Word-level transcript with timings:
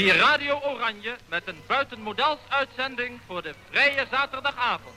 Hier 0.00 0.16
Radio 0.16 0.60
Oranje 0.62 1.16
met 1.28 1.42
een 1.44 1.56
buitenmodels 1.66 2.38
uitzending 2.48 3.20
voor 3.26 3.42
de 3.42 3.54
vrije 3.70 4.06
zaterdagavond. 4.10 4.94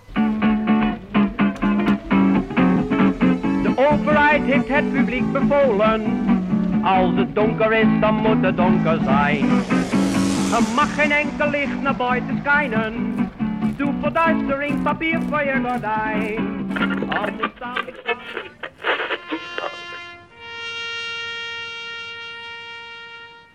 De 3.63 3.73
overheid 3.75 4.43
heeft 4.43 4.67
het 4.67 4.93
publiek 4.93 5.31
bevolen. 5.31 6.01
Als 6.83 7.15
het 7.15 7.35
donker 7.35 7.73
is, 7.73 7.99
dan 7.99 8.15
moet 8.15 8.43
het 8.43 8.57
donker 8.57 8.99
zijn. 9.03 9.49
Er 10.53 10.73
mag 10.75 10.93
geen 10.93 11.11
enkel 11.11 11.49
licht 11.49 11.81
naar 11.81 11.95
buiten 11.95 12.39
schijnen. 12.39 13.15
Doe 13.77 13.93
verduistering, 14.01 14.83
papier 14.83 15.21
voor 15.29 15.43
je 15.43 15.61
gordijn. 15.63 16.71
Anders 17.09 17.51
staan... 17.55 17.85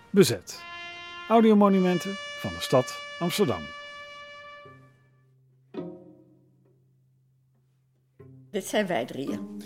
Bezet. 0.09 0.67
Audiomonumenten 1.29 2.13
van 2.15 2.49
de 2.49 2.61
stad 2.61 2.99
Amsterdam. 3.19 3.61
Dit 8.51 8.65
zijn 8.65 8.87
wij 8.87 9.05
drieën. 9.05 9.61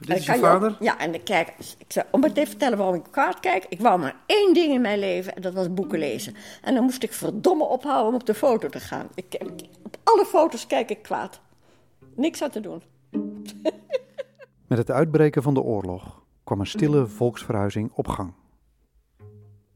Dit 0.00 0.16
is 0.18 0.26
je 0.26 0.34
vader? 0.38 0.76
ja, 0.80 0.98
en 0.98 1.14
ik 1.14 1.24
kijk, 1.24 1.48
ik 1.78 1.92
zou, 1.92 2.06
om 2.10 2.22
het 2.22 2.30
even 2.32 2.42
te 2.44 2.50
vertellen 2.50 2.78
waarom 2.78 2.94
ik 2.96 3.06
op 3.06 3.12
kaart 3.12 3.40
kijk. 3.40 3.66
Ik 3.68 3.80
wou 3.80 3.98
maar 4.00 4.16
één 4.26 4.54
ding 4.54 4.72
in 4.72 4.80
mijn 4.80 4.98
leven 4.98 5.34
en 5.34 5.42
dat 5.42 5.54
was 5.54 5.74
boeken 5.74 5.98
lezen. 5.98 6.34
En 6.62 6.74
dan 6.74 6.84
moest 6.84 7.02
ik 7.02 7.12
verdomme 7.12 7.64
ophouden 7.64 8.08
om 8.08 8.14
op 8.14 8.26
de 8.26 8.34
foto 8.34 8.68
te 8.68 8.80
gaan. 8.80 9.08
Ik, 9.14 9.34
ik- 9.34 9.68
op 9.82 9.96
alle 10.04 10.24
foto's 10.24 10.66
kijk 10.66 10.90
ik 10.90 11.02
kwaad. 11.02 11.40
Niks 12.14 12.42
aan 12.42 12.50
te 12.50 12.60
doen. 12.60 12.82
Met 14.68 14.78
het 14.78 14.90
uitbreken 14.90 15.42
van 15.42 15.54
de 15.54 15.60
oorlog 15.62 16.22
kwam 16.44 16.60
een 16.60 16.66
stille 16.66 17.06
volksverhuizing 17.06 17.90
op 17.94 18.08
gang. 18.08 18.32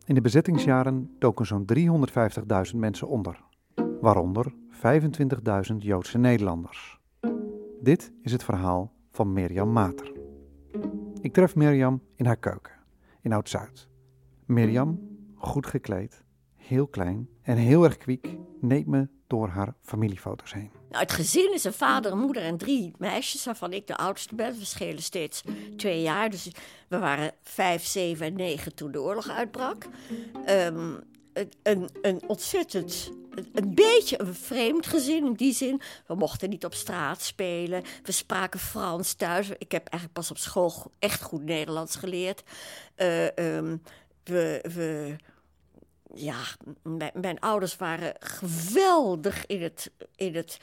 In 0.07 0.15
de 0.15 0.21
bezettingsjaren 0.21 1.11
doken 1.19 1.47
zo'n 1.47 1.67
350.000 2.73 2.77
mensen 2.77 3.09
onder, 3.09 3.45
waaronder 4.01 4.55
25.000 5.73 5.77
Joodse 5.79 6.19
Nederlanders. 6.19 7.01
Dit 7.81 8.13
is 8.23 8.33
het 8.33 8.45
verhaal 8.45 8.93
van 9.11 9.33
Mirjam 9.33 9.73
Mater. 9.73 10.13
Ik 11.21 11.33
tref 11.33 11.55
Mirjam 11.55 12.03
in 12.17 12.27
haar 12.27 12.37
keuken, 12.37 12.73
in 13.21 13.33
Oud-Zuid. 13.33 13.89
Mirjam, 14.45 15.01
goed 15.35 15.67
gekleed, 15.67 16.25
heel 16.55 16.87
klein 16.87 17.29
en 17.43 17.57
heel 17.57 17.85
erg 17.85 17.97
kwiek, 17.97 18.39
neemt 18.61 18.87
me 18.87 19.09
door 19.35 19.49
haar 19.49 19.75
familiefoto's 19.83 20.53
heen. 20.53 20.71
Nou, 20.91 21.03
het 21.03 21.13
gezin 21.13 21.55
is 21.55 21.65
een 21.65 21.73
vader, 21.73 22.13
een 22.13 22.19
moeder 22.19 22.43
en 22.43 22.57
drie 22.57 22.93
meisjes, 22.99 23.45
waarvan 23.45 23.73
ik 23.73 23.87
de 23.87 23.97
oudste 23.97 24.35
ben. 24.35 24.59
We 24.59 24.65
schelen 24.65 25.03
steeds 25.03 25.43
twee 25.77 26.03
jaar. 26.03 26.31
Dus 26.31 26.51
we 26.89 26.99
waren 26.99 27.33
vijf, 27.43 27.85
zeven 27.85 28.27
en 28.27 28.35
negen 28.35 28.75
toen 28.75 28.93
de 28.93 29.01
oorlog 29.01 29.29
uitbrak. 29.29 29.87
Ehm, 30.45 30.95
een, 31.63 31.89
een, 32.03 32.23
ontzettend, 32.27 33.11
een, 33.53 33.75
beetje 33.75 34.21
een 34.21 34.35
vreemd 34.35 34.87
gezin 34.87 35.27
in 35.27 35.33
die 35.33 35.53
zin. 35.53 35.81
We 36.07 36.15
mochten 36.15 36.51
niet 36.51 36.65
op 36.65 36.75
straat 36.75 37.23
spelen. 37.23 37.83
We 38.03 38.13
spraken 38.13 38.61
Frans 38.61 39.15
thuis. 39.15 39.49
Ik 39.59 39.73
heb 39.73 39.89
eigenlijk 39.89 40.13
pas 40.13 40.31
op 40.31 40.39
school 40.39 40.93
echt 40.99 41.23
goed 41.23 41.45
Nederlands 41.45 41.97
geleerd. 41.97 42.43
Eh, 42.95 43.39
ehm, 43.39 43.77
we... 44.25 44.65
we 44.75 45.17
ja, 46.15 46.37
mijn, 47.15 47.41
ouders 47.41 47.77
waren 47.77 48.15
geweldig 48.21 49.47
in 49.47 49.63
het, 49.63 49.91
in 50.17 50.35
het 50.35 50.59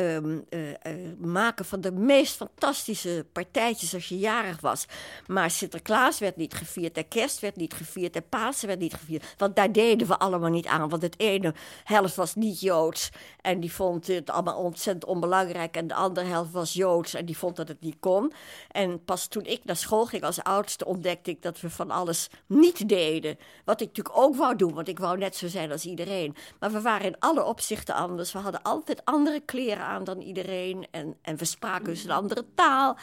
ehm, 0.00 0.38
eh, 0.48 0.70
eh, 0.70 1.18
maken 1.18 1.64
van 1.64 1.80
de 1.80 1.92
meest 1.92 2.36
fantastische 2.36 3.26
partijtjes 3.32 3.94
als 3.94 4.08
je 4.08 4.18
jarig 4.18 4.60
was. 4.60 4.86
Maar 5.26 5.50
Sinterklaas 5.50 6.18
werd 6.18 6.36
niet 6.36 6.54
gevierd, 6.54 6.96
en 6.96 7.08
kerst 7.08 7.40
werd 7.40 7.56
niet 7.56 7.74
gevierd, 7.74 8.16
en 8.16 8.28
Pasen 8.28 8.68
werd 8.68 8.80
niet 8.80 8.94
gevierd. 8.94 9.34
Want 9.36 9.56
daar 9.56 9.72
deden 9.72 10.06
we 10.06 10.18
allemaal 10.18 10.50
niet 10.50 10.66
aan, 10.66 10.88
want 10.88 11.02
het 11.02 11.20
ene 11.20 11.54
helft 11.84 12.14
was 12.14 12.34
niet 12.34 12.60
Joods 12.60 13.10
en 13.40 13.60
die 13.60 13.72
vond 13.72 14.06
het 14.06 14.30
allemaal 14.30 14.56
ontzettend 14.56 15.04
onbelangrijk. 15.04 15.76
En 15.76 15.86
de 15.86 15.94
andere 15.94 16.26
helft 16.26 16.52
was 16.52 16.72
Joods 16.72 17.14
en 17.14 17.24
die 17.24 17.36
vond 17.36 17.56
dat 17.56 17.68
het 17.68 17.80
niet 17.80 17.96
kon. 18.00 18.32
En 18.70 19.04
pas 19.04 19.26
toen 19.26 19.44
ik 19.44 19.64
naar 19.64 19.76
school 19.76 20.06
ging 20.06 20.22
als 20.22 20.42
oudste 20.42 20.84
ontdekte 20.84 21.30
ik 21.30 21.42
dat 21.42 21.60
we 21.60 21.70
van 21.70 21.90
alles 21.90 22.28
niet 22.46 22.88
deden. 22.88 23.38
Wat 23.64 23.80
ik 23.80 23.86
natuurlijk 23.86 24.18
ook 24.18 24.36
wou 24.36 24.56
doen, 24.56 24.74
want 24.74 24.88
ik 24.88 24.98
wou 24.98 25.18
net 25.18 25.36
zo 25.36 25.48
zijn 25.48 25.72
als 25.72 25.84
iedereen. 25.84 26.36
Maar 26.58 26.72
we 26.72 26.80
waren 26.80 27.06
in 27.06 27.18
alle 27.18 27.44
opzichten 27.44 27.94
anders. 27.94 28.32
We 28.32 28.38
hadden 28.38 28.62
altijd 28.62 29.04
andere 29.04 29.40
kleren 29.40 29.86
dan 29.98 30.20
iedereen. 30.20 30.86
En, 30.90 31.16
en 31.22 31.36
we 31.36 31.44
spraken 31.44 31.84
dus 31.84 32.04
een 32.04 32.10
andere 32.10 32.44
taal. 32.54 32.98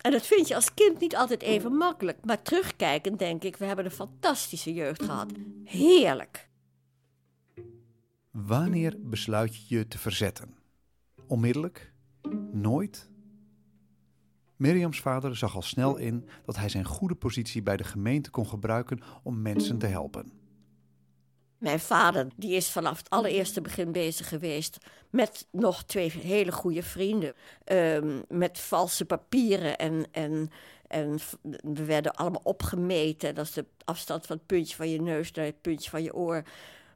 En 0.00 0.10
dat 0.10 0.26
vind 0.26 0.48
je 0.48 0.54
als 0.54 0.74
kind 0.74 1.00
niet 1.00 1.16
altijd 1.16 1.42
even 1.42 1.76
makkelijk. 1.76 2.24
Maar 2.24 2.42
terugkijkend 2.42 3.18
denk 3.18 3.44
ik, 3.44 3.56
we 3.56 3.64
hebben 3.64 3.84
een 3.84 3.90
fantastische 3.90 4.74
jeugd 4.74 5.02
gehad. 5.02 5.32
Heerlijk. 5.64 6.48
Wanneer 8.30 8.94
besluit 8.98 9.56
je 9.56 9.76
je 9.76 9.88
te 9.88 9.98
verzetten? 9.98 10.54
Onmiddellijk? 11.26 11.92
Nooit? 12.52 13.08
Mirjams 14.56 15.00
vader 15.00 15.36
zag 15.36 15.54
al 15.54 15.62
snel 15.62 15.96
in 15.96 16.28
dat 16.44 16.56
hij 16.56 16.68
zijn 16.68 16.84
goede 16.84 17.14
positie 17.14 17.62
bij 17.62 17.76
de 17.76 17.84
gemeente 17.84 18.30
kon 18.30 18.46
gebruiken 18.46 19.00
om 19.22 19.42
mensen 19.42 19.78
te 19.78 19.86
helpen. 19.86 20.32
Mijn 21.58 21.80
vader 21.80 22.26
die 22.36 22.54
is 22.54 22.70
vanaf 22.70 22.98
het 22.98 23.10
allereerste 23.10 23.60
begin 23.60 23.92
bezig 23.92 24.28
geweest 24.28 24.78
met 25.10 25.46
nog 25.50 25.82
twee 25.82 26.10
hele 26.10 26.52
goede 26.52 26.82
vrienden. 26.82 27.34
Ehm, 27.64 28.20
met 28.28 28.58
valse 28.58 29.04
papieren 29.04 29.76
en, 29.76 30.06
en, 30.10 30.50
en 30.88 31.18
we 31.62 31.84
werden 31.84 32.14
allemaal 32.14 32.40
opgemeten. 32.44 33.34
Dat 33.34 33.44
is 33.44 33.52
de 33.52 33.64
afstand 33.84 34.26
van 34.26 34.36
het 34.36 34.46
puntje 34.46 34.76
van 34.76 34.90
je 34.90 35.00
neus 35.00 35.32
naar 35.32 35.44
het 35.44 35.60
puntje 35.60 35.90
van 35.90 36.02
je 36.02 36.14
oor. 36.14 36.42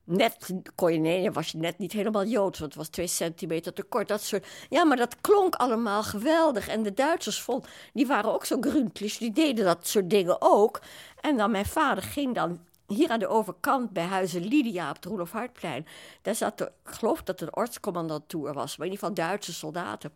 Net 0.04 0.50
kon 0.74 0.92
je, 0.92 0.98
nee, 0.98 1.30
was 1.30 1.50
je 1.50 1.58
net 1.58 1.78
niet 1.78 1.92
helemaal 1.92 2.24
Joods, 2.24 2.58
want 2.58 2.72
het 2.72 2.80
was 2.80 2.88
twee 2.88 3.06
centimeter 3.06 3.72
te 3.72 3.82
kort. 3.82 4.08
Dat 4.08 4.22
soort, 4.22 4.46
ja, 4.68 4.84
maar 4.84 4.96
dat 4.96 5.20
klonk 5.20 5.54
allemaal 5.54 6.02
geweldig. 6.02 6.68
En 6.68 6.82
de 6.82 6.94
Duitsers 6.94 7.40
vond, 7.40 7.66
die 7.92 8.06
waren 8.06 8.32
ook 8.32 8.44
zo 8.44 8.56
gründlich, 8.60 9.16
die 9.16 9.32
deden 9.32 9.64
dat 9.64 9.86
soort 9.86 10.10
dingen 10.10 10.36
ook. 10.38 10.80
En 11.20 11.36
dan 11.36 11.50
mijn 11.50 11.66
vader 11.66 12.02
ging 12.02 12.34
dan 12.34 12.60
hier 12.94 13.10
aan 13.10 13.18
de 13.18 13.28
overkant 13.28 13.90
bij 13.90 14.04
Huizen 14.04 14.44
Lydia 14.46 14.88
op 14.88 14.96
het 14.96 15.04
Roelof 15.04 15.30
Hartplein. 15.30 15.86
Daar 16.22 16.34
zat, 16.34 16.58
de, 16.58 16.72
ik 16.84 16.90
geloof 16.90 17.22
dat 17.22 17.40
het 17.40 17.48
een 17.48 17.56
ortscommandantour 17.56 18.52
was, 18.52 18.76
maar 18.76 18.86
in 18.86 18.92
ieder 18.92 19.08
geval 19.08 19.26
Duitse 19.26 19.52
soldaten 19.52 20.12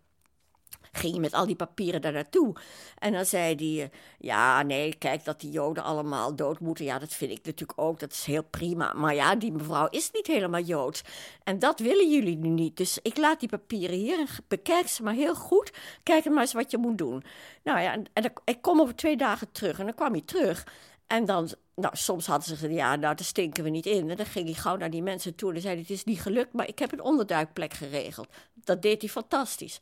ging 0.96 1.14
je 1.14 1.20
met 1.20 1.32
al 1.32 1.46
die 1.46 1.56
papieren 1.56 2.02
daar 2.02 2.12
naartoe. 2.12 2.54
En 2.98 3.12
dan 3.12 3.24
zei 3.24 3.54
hij, 3.54 3.90
ja, 4.18 4.62
nee, 4.62 4.94
kijk, 4.98 5.24
dat 5.24 5.40
die 5.40 5.50
Joden 5.50 5.84
allemaal 5.84 6.36
dood 6.36 6.60
moeten. 6.60 6.84
Ja, 6.84 6.98
dat 6.98 7.12
vind 7.12 7.30
ik 7.30 7.44
natuurlijk 7.44 7.80
ook, 7.80 7.98
dat 7.98 8.12
is 8.12 8.24
heel 8.24 8.44
prima. 8.44 8.92
Maar 8.92 9.14
ja, 9.14 9.34
die 9.34 9.52
mevrouw 9.52 9.88
is 9.90 10.10
niet 10.12 10.26
helemaal 10.26 10.60
Joods. 10.60 11.02
En 11.44 11.58
dat 11.58 11.80
willen 11.80 12.10
jullie 12.10 12.36
nu 12.36 12.48
niet. 12.48 12.76
Dus 12.76 12.98
ik 13.02 13.16
laat 13.16 13.40
die 13.40 13.48
papieren 13.48 13.96
hier 13.96 14.18
en 14.18 14.26
bekijk 14.48 14.88
ze 14.88 15.02
maar 15.02 15.14
heel 15.14 15.34
goed. 15.34 15.72
Kijk 16.02 16.24
maar 16.24 16.40
eens 16.40 16.52
wat 16.52 16.70
je 16.70 16.78
moet 16.78 16.98
doen. 16.98 17.24
Nou 17.62 17.80
ja, 17.80 17.92
en, 17.92 18.04
en 18.12 18.32
ik 18.44 18.62
kom 18.62 18.80
over 18.80 18.96
twee 18.96 19.16
dagen 19.16 19.52
terug. 19.52 19.78
En 19.78 19.84
dan 19.84 19.94
kwam 19.94 20.12
hij 20.12 20.22
terug. 20.22 20.66
En 21.06 21.24
dan, 21.24 21.48
nou, 21.74 21.96
soms 21.96 22.26
hadden 22.26 22.48
ze 22.48 22.54
gezegd, 22.54 22.74
ja, 22.74 22.96
nou, 22.96 23.14
daar 23.14 23.26
stinken 23.26 23.64
we 23.64 23.70
niet 23.70 23.86
in. 23.86 24.10
En 24.10 24.16
dan 24.16 24.26
ging 24.26 24.44
hij 24.44 24.54
gauw 24.54 24.76
naar 24.76 24.90
die 24.90 25.02
mensen 25.02 25.34
toe 25.34 25.54
en 25.54 25.60
zei 25.60 25.78
het 25.78 25.90
is 25.90 26.04
niet 26.04 26.20
gelukt, 26.20 26.52
maar 26.52 26.68
ik 26.68 26.78
heb 26.78 26.92
een 26.92 27.02
onderduikplek 27.02 27.72
geregeld. 27.72 28.28
Dat 28.54 28.82
deed 28.82 29.00
hij 29.00 29.10
fantastisch. 29.10 29.80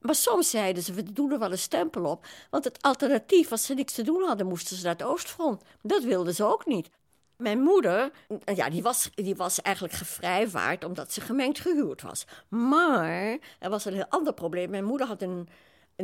Maar 0.00 0.14
soms 0.14 0.50
zeiden 0.50 0.82
ze, 0.82 0.92
we 0.92 1.12
doen 1.12 1.32
er 1.32 1.38
wel 1.38 1.50
een 1.50 1.58
stempel 1.58 2.04
op. 2.04 2.26
Want 2.50 2.64
het 2.64 2.82
alternatief, 2.82 3.50
als 3.50 3.66
ze 3.66 3.74
niks 3.74 3.92
te 3.92 4.02
doen 4.02 4.22
hadden, 4.22 4.46
moesten 4.46 4.76
ze 4.76 4.84
naar 4.84 4.92
het 4.92 5.02
Oostfront. 5.02 5.62
Dat 5.82 6.02
wilden 6.02 6.34
ze 6.34 6.44
ook 6.44 6.66
niet. 6.66 6.90
Mijn 7.36 7.60
moeder, 7.60 8.10
ja, 8.54 8.70
die 8.70 8.82
was, 8.82 9.10
die 9.14 9.36
was 9.36 9.62
eigenlijk 9.62 9.94
gevrijwaard 9.94 10.84
omdat 10.84 11.12
ze 11.12 11.20
gemengd 11.20 11.60
gehuwd 11.60 12.02
was. 12.02 12.26
Maar 12.48 13.38
er 13.58 13.70
was 13.70 13.84
een 13.84 13.94
heel 13.94 14.06
ander 14.08 14.32
probleem. 14.32 14.70
Mijn 14.70 14.84
moeder 14.84 15.06
had 15.06 15.22
een 15.22 15.48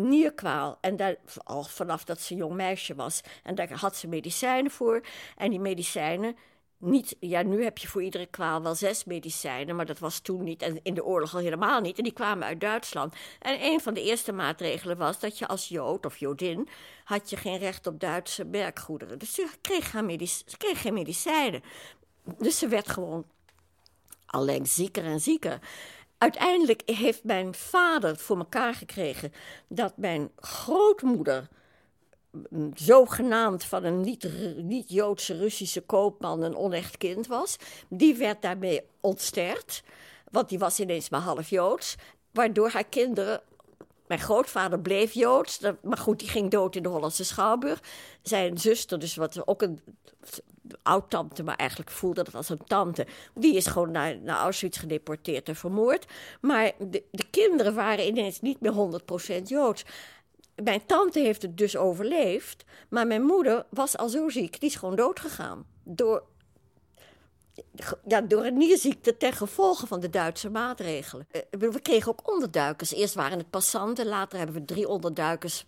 nierkwaal. 0.03 0.79
En 0.81 0.97
daar, 0.97 1.17
al 1.45 1.65
vanaf 1.65 2.05
dat 2.05 2.21
ze 2.21 2.33
een 2.33 2.39
jong 2.39 2.55
meisje 2.55 2.95
was. 2.95 3.21
En 3.43 3.55
daar 3.55 3.73
had 3.73 3.97
ze 3.97 4.09
medicijnen 4.09 4.71
voor. 4.71 5.01
En 5.37 5.51
die 5.51 5.61
medicijnen, 5.61 6.37
niet, 6.79 7.17
ja, 7.21 7.43
nu 7.43 7.65
heb 7.65 7.79
je 7.79 7.89
voor 7.89 8.03
iedere 8.03 8.27
kwaal 8.27 8.63
wel 8.63 8.75
zes 8.75 9.05
medicijnen, 9.05 9.77
maar 9.77 9.87
dat 9.87 9.99
was 9.99 10.21
toen 10.21 10.45
niet 10.45 10.63
en 10.63 10.81
in 10.83 10.95
de 10.95 11.05
oorlog 11.05 11.35
al 11.35 11.41
helemaal 11.41 11.81
niet. 11.81 11.99
En 11.99 12.05
die 12.05 12.13
kwamen 12.13 12.47
uit 12.47 12.61
Duitsland. 12.61 13.15
En 13.39 13.65
een 13.65 13.81
van 13.81 13.95
de 13.95 14.03
eerste 14.03 14.33
maatregelen 14.33 14.97
was 14.97 15.21
dat 15.21 15.39
je 15.39 15.47
als 15.47 15.69
Jood 15.69 16.07
of 16.07 16.17
Jodin 16.17 16.69
had 17.05 17.31
je 17.31 17.37
geen 17.37 17.59
recht 17.59 17.87
op 17.87 18.01
Duitse 18.01 18.49
werkgoederen. 18.49 19.19
Dus 19.19 19.35
ze 19.35 19.49
kreeg, 19.61 19.91
ze 20.47 20.57
kreeg 20.57 20.81
geen 20.81 20.95
medicijnen. 20.95 21.63
Dus 22.39 22.59
ze 22.59 22.69
werd 22.69 22.89
gewoon 22.89 23.27
alleen 24.27 24.67
zieker 24.67 25.05
en 25.05 25.21
zieker. 25.21 25.59
Uiteindelijk 26.25 26.83
heeft 26.85 27.25
mijn 27.25 27.55
vader 27.55 28.17
voor 28.17 28.37
elkaar 28.39 28.75
gekregen 28.75 29.33
dat 29.69 29.97
mijn 29.97 30.31
grootmoeder 30.37 31.49
zogenaamd 32.75 33.65
van 33.65 33.85
een 33.85 34.01
niet- 34.01 34.31
niet-Joodse 34.57 35.37
Russische 35.37 35.81
koopman 35.81 36.43
een 36.43 36.57
onecht 36.57 36.97
kind 36.97 37.27
was. 37.27 37.57
Die 37.89 38.17
werd 38.17 38.43
daarmee 38.43 38.83
ontsterd, 39.01 39.83
want 40.31 40.49
die 40.49 40.59
was 40.59 40.81
ineens 40.81 41.09
maar 41.09 41.21
half 41.21 41.49
Joods. 41.49 41.95
Waardoor 42.33 42.71
haar 42.71 42.85
kinderen 42.85 43.41
mijn 44.07 44.21
grootvader 44.21 44.81
bleef 44.81 45.13
Joods, 45.13 45.61
maar 45.83 45.99
goed, 45.99 46.19
die 46.19 46.29
ging 46.29 46.51
dood 46.51 46.77
in 46.77 46.83
de 46.83 46.89
Hollandse 46.89 47.25
Schouwburg. 47.25 47.83
Zijn 48.23 48.59
zuster, 48.59 48.99
dus 48.99 49.17
wat 49.17 49.47
ook 49.47 49.63
een 49.63 49.81
oud-tante, 50.83 51.43
maar 51.43 51.57
eigenlijk 51.57 51.91
voelde 51.91 52.23
dat 52.23 52.35
als 52.35 52.49
een 52.49 52.65
tante, 52.67 53.07
die 53.35 53.57
is 53.57 53.67
gewoon 53.67 53.91
naar, 53.91 54.19
naar 54.19 54.39
Auschwitz 54.39 54.79
gedeporteerd 54.79 55.49
en 55.49 55.57
vermoord. 55.57 56.07
Maar 56.41 56.73
de, 56.79 57.03
de 57.11 57.25
kinderen 57.31 57.75
waren 57.75 58.07
ineens 58.07 58.41
niet 58.41 58.61
meer 58.61 59.01
100% 59.41 59.43
Joods. 59.43 59.85
Mijn 60.63 60.87
tante 60.87 61.21
heeft 61.21 61.43
het 61.43 61.57
dus 61.57 61.77
overleefd, 61.77 62.65
maar 62.89 63.07
mijn 63.07 63.23
moeder 63.23 63.67
was 63.71 63.97
al 63.97 64.09
zo 64.09 64.29
ziek, 64.29 64.61
die 64.61 64.69
is 64.69 64.77
gewoon 64.77 64.97
doodgegaan. 64.97 65.67
Door 65.85 66.25
ja, 68.07 68.21
door 68.21 68.45
een 68.45 68.57
nierziekte 68.57 69.17
ten 69.17 69.33
gevolge 69.33 69.87
van 69.87 70.01
de 70.01 70.11
Duitse 70.11 70.51
maatregelen. 70.51 71.27
Eh, 71.31 71.41
we 71.51 71.81
kregen 71.81 72.13
ook 72.13 72.33
onderduikers. 72.33 72.93
Eerst 72.93 73.15
waren 73.15 73.39
het 73.39 73.51
passanten, 73.51 74.07
later 74.07 74.39
hebben 74.39 74.57
we 74.57 74.65
drie 74.65 74.89
onderduikers 74.89 75.67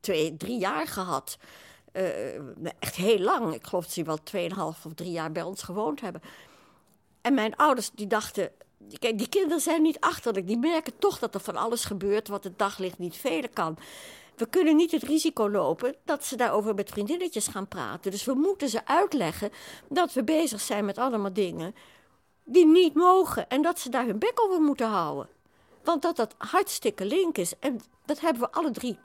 twee, 0.00 0.36
drie 0.36 0.58
jaar 0.58 0.86
gehad. 0.86 1.38
Uh, 1.92 2.70
echt 2.78 2.94
heel 2.94 3.18
lang. 3.18 3.54
Ik 3.54 3.66
geloof 3.66 3.84
dat 3.84 3.92
ze 3.92 4.02
wel 4.02 4.22
tweeënhalf 4.22 4.86
of 4.86 4.94
drie 4.94 5.10
jaar 5.10 5.32
bij 5.32 5.42
ons 5.42 5.62
gewoond 5.62 6.00
hebben. 6.00 6.22
En 7.20 7.34
mijn 7.34 7.56
ouders 7.56 7.90
die 7.90 8.06
dachten, 8.06 8.50
kijk, 8.98 9.18
die 9.18 9.28
kinderen 9.28 9.60
zijn 9.60 9.82
niet 9.82 10.00
achterlijk. 10.00 10.46
Die 10.46 10.58
merken 10.58 10.98
toch 10.98 11.18
dat 11.18 11.34
er 11.34 11.40
van 11.40 11.56
alles 11.56 11.84
gebeurt 11.84 12.28
wat 12.28 12.44
het 12.44 12.58
daglicht 12.58 12.98
niet 12.98 13.16
velen 13.16 13.52
kan. 13.52 13.76
We 14.36 14.46
kunnen 14.46 14.76
niet 14.76 14.90
het 14.90 15.02
risico 15.02 15.50
lopen 15.50 15.94
dat 16.04 16.24
ze 16.24 16.36
daarover 16.36 16.74
met 16.74 16.90
vriendinnetjes 16.90 17.46
gaan 17.46 17.68
praten. 17.68 18.10
Dus 18.10 18.24
we 18.24 18.34
moeten 18.34 18.68
ze 18.68 18.86
uitleggen 18.86 19.50
dat 19.88 20.12
we 20.12 20.24
bezig 20.24 20.60
zijn 20.60 20.84
met 20.84 20.98
allemaal 20.98 21.32
dingen 21.32 21.74
die 22.44 22.66
niet 22.66 22.94
mogen. 22.94 23.48
En 23.48 23.62
dat 23.62 23.78
ze 23.78 23.88
daar 23.88 24.06
hun 24.06 24.18
bek 24.18 24.40
over 24.42 24.60
moeten 24.60 24.88
houden. 24.88 25.28
Want 25.84 26.02
dat 26.02 26.16
dat 26.16 26.34
hartstikke 26.38 27.04
link 27.04 27.38
is. 27.38 27.58
En 27.58 27.80
dat 28.04 28.20
hebben 28.20 28.42
we 28.42 28.52
alle 28.52 28.70
drie. 28.70 28.98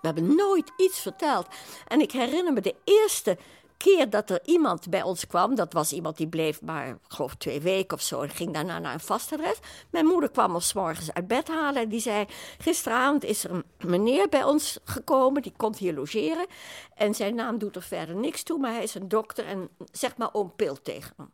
We 0.00 0.06
hebben 0.06 0.34
nooit 0.36 0.72
iets 0.76 1.00
verteld. 1.00 1.46
En 1.86 2.00
ik 2.00 2.12
herinner 2.12 2.52
me 2.52 2.60
de 2.60 2.74
eerste 2.84 3.38
keer 3.78 4.10
dat 4.10 4.30
er 4.30 4.40
iemand 4.44 4.90
bij 4.90 5.02
ons 5.02 5.26
kwam, 5.26 5.54
dat 5.54 5.72
was 5.72 5.92
iemand 5.92 6.16
die 6.16 6.28
bleef 6.28 6.62
maar, 6.62 6.98
geloof, 7.08 7.34
twee 7.34 7.60
weken 7.60 7.96
of 7.96 8.02
zo 8.02 8.22
en 8.22 8.30
ging 8.30 8.52
daarna 8.52 8.78
naar 8.78 8.92
een 8.92 9.00
vast 9.00 9.32
adres. 9.32 9.58
Mijn 9.90 10.06
moeder 10.06 10.30
kwam 10.30 10.54
ons 10.54 10.72
morgens 10.72 11.12
uit 11.12 11.26
bed 11.26 11.48
halen 11.48 11.82
en 11.82 11.88
die 11.88 12.00
zei: 12.00 12.26
Gisteravond 12.58 13.24
is 13.24 13.44
er 13.44 13.50
een 13.50 13.64
meneer 13.78 14.28
bij 14.28 14.44
ons 14.44 14.78
gekomen, 14.84 15.42
die 15.42 15.52
komt 15.56 15.78
hier 15.78 15.94
logeren. 15.94 16.46
En 16.94 17.14
zijn 17.14 17.34
naam 17.34 17.58
doet 17.58 17.76
er 17.76 17.82
verder 17.82 18.14
niks 18.16 18.42
toe, 18.42 18.58
maar 18.58 18.72
hij 18.72 18.82
is 18.82 18.94
een 18.94 19.08
dokter 19.08 19.46
en 19.46 19.68
zeg 19.92 20.16
maar 20.16 20.34
oom 20.34 20.52
Pil 20.56 20.82
tegen 20.82 21.14
hem. 21.16 21.30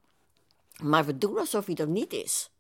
Maar 0.89 1.05
we 1.05 1.19
doen 1.19 1.39
alsof 1.39 1.67
hij 1.67 1.75
er 1.75 1.89
niet 1.89 2.13
is. 2.13 2.51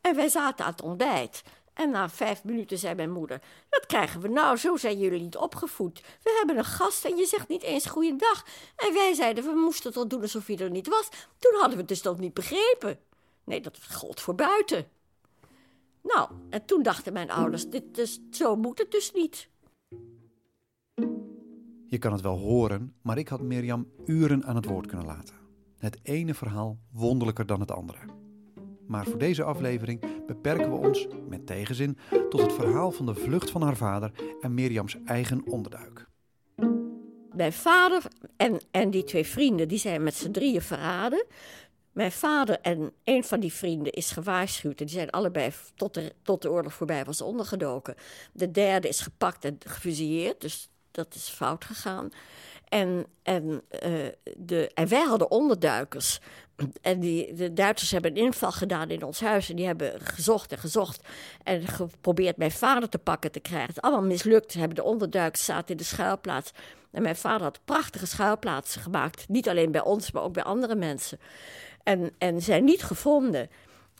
En 0.00 0.16
wij 0.16 0.28
zaten 0.28 0.64
aan 0.64 0.70
het 0.70 0.82
ontbijt. 0.82 1.42
En 1.74 1.90
na 1.90 2.08
vijf 2.08 2.44
minuten 2.44 2.78
zei 2.78 2.94
mijn 2.94 3.10
moeder: 3.10 3.40
Wat 3.70 3.86
krijgen 3.86 4.20
we 4.20 4.28
nou? 4.28 4.56
Zo 4.56 4.76
zijn 4.76 4.98
jullie 4.98 5.20
niet 5.20 5.36
opgevoed. 5.36 6.00
We 6.22 6.34
hebben 6.38 6.58
een 6.58 6.64
gast 6.64 7.04
en 7.04 7.16
je 7.16 7.26
zegt 7.26 7.48
niet 7.48 7.62
eens 7.62 7.86
goeiedag. 7.86 8.46
En 8.76 8.94
wij 8.94 9.14
zeiden: 9.14 9.44
We 9.44 9.54
moesten 9.54 9.92
toch 9.92 10.06
doen 10.06 10.22
alsof 10.22 10.46
hij 10.46 10.58
er 10.58 10.70
niet 10.70 10.88
was. 10.88 11.08
Toen 11.38 11.54
hadden 11.54 11.72
we 11.72 11.78
het 11.78 11.88
dus 11.88 12.00
toch 12.00 12.18
niet 12.18 12.34
begrepen. 12.34 12.98
Nee, 13.44 13.60
dat 13.60 13.78
gold 13.90 14.20
voor 14.20 14.34
buiten. 14.34 14.88
Nou, 16.02 16.30
en 16.50 16.64
toen 16.64 16.82
dachten 16.82 17.12
mijn 17.12 17.30
ouders: 17.30 17.68
dit 17.68 17.94
dus, 17.94 18.20
Zo 18.30 18.56
moet 18.56 18.78
het 18.78 18.90
dus 18.90 19.12
niet. 19.12 19.48
Je 21.86 21.98
kan 21.98 22.12
het 22.12 22.20
wel 22.20 22.38
horen, 22.38 22.94
maar 23.02 23.18
ik 23.18 23.28
had 23.28 23.40
Mirjam 23.40 23.90
uren 24.04 24.44
aan 24.44 24.56
het 24.56 24.64
woord 24.64 24.86
kunnen 24.86 25.06
laten. 25.06 25.34
Het 25.78 25.98
ene 26.02 26.34
verhaal 26.34 26.78
wonderlijker 26.90 27.46
dan 27.46 27.60
het 27.60 27.70
andere. 27.70 27.98
Maar 28.86 29.04
voor 29.04 29.18
deze 29.18 29.42
aflevering 29.42 30.26
beperken 30.26 30.70
we 30.70 30.76
ons, 30.76 31.06
met 31.28 31.46
tegenzin, 31.46 31.98
tot 32.28 32.40
het 32.40 32.52
verhaal 32.52 32.90
van 32.90 33.06
de 33.06 33.14
vlucht 33.14 33.50
van 33.50 33.62
haar 33.62 33.76
vader 33.76 34.10
en 34.40 34.54
Mirjams 34.54 34.96
eigen 35.04 35.42
onderduik. 35.46 36.06
Mijn 37.32 37.52
vader 37.52 38.02
en, 38.36 38.60
en 38.70 38.90
die 38.90 39.04
twee 39.04 39.26
vrienden 39.26 39.68
die 39.68 39.78
zijn 39.78 40.02
met 40.02 40.14
z'n 40.14 40.30
drieën 40.30 40.62
verraden. 40.62 41.26
Mijn 41.92 42.12
vader 42.12 42.60
en 42.60 42.92
een 43.04 43.24
van 43.24 43.40
die 43.40 43.52
vrienden 43.52 43.92
is 43.92 44.10
gewaarschuwd. 44.10 44.80
En 44.80 44.86
die 44.86 44.94
zijn 44.94 45.10
allebei 45.10 45.52
tot 45.74 45.94
de, 45.94 46.12
tot 46.22 46.42
de 46.42 46.50
oorlog 46.50 46.74
voorbij 46.74 47.04
was 47.04 47.20
ondergedoken. 47.20 47.94
De 48.32 48.50
derde 48.50 48.88
is 48.88 49.00
gepakt 49.00 49.44
en 49.44 49.58
gefusilleerd. 49.66 50.40
Dus 50.40 50.70
dat 50.92 51.14
is 51.14 51.28
fout 51.28 51.64
gegaan. 51.64 52.10
En, 52.68 53.06
en, 53.22 53.62
uh, 53.84 54.06
de, 54.36 54.70
en 54.74 54.88
wij 54.88 55.02
hadden 55.02 55.30
onderduikers. 55.30 56.20
En 56.82 57.00
die, 57.00 57.34
de 57.34 57.52
Duitsers 57.52 57.90
hebben 57.90 58.10
een 58.10 58.24
inval 58.24 58.52
gedaan 58.52 58.90
in 58.90 59.02
ons 59.02 59.20
huis. 59.20 59.50
En 59.50 59.56
die 59.56 59.66
hebben 59.66 60.00
gezocht 60.00 60.52
en 60.52 60.58
gezocht. 60.58 61.08
En 61.42 61.66
geprobeerd 61.66 62.36
mijn 62.36 62.50
vader 62.50 62.88
te 62.88 62.98
pakken 62.98 63.32
te 63.32 63.40
krijgen. 63.40 63.66
Het 63.66 63.76
is 63.76 63.82
allemaal 63.82 64.08
mislukt. 64.08 64.54
Hebben 64.54 64.76
de 64.76 64.82
onderduikers 64.82 65.44
zaten 65.44 65.68
in 65.68 65.76
de 65.76 65.84
schuilplaats. 65.84 66.52
En 66.90 67.02
mijn 67.02 67.16
vader 67.16 67.42
had 67.42 67.60
prachtige 67.64 68.06
schuilplaatsen 68.06 68.80
gemaakt. 68.80 69.28
Niet 69.28 69.48
alleen 69.48 69.72
bij 69.72 69.82
ons, 69.82 70.12
maar 70.12 70.22
ook 70.22 70.32
bij 70.32 70.42
andere 70.42 70.74
mensen. 70.74 71.18
En, 71.82 72.12
en 72.18 72.42
zijn 72.42 72.64
niet 72.64 72.82
gevonden. 72.82 73.50